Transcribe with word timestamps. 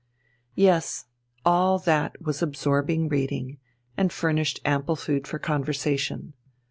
Yes, 0.55 1.05
all 1.45 1.77
that 1.77 2.19
was 2.19 2.41
absorbing 2.41 3.07
reading, 3.07 3.59
and 3.95 4.11
furnished 4.11 4.59
ample 4.65 4.95
food 4.95 5.27
for 5.27 5.37
conversation. 5.37 6.33